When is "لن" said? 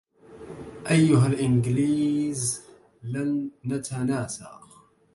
3.03-3.51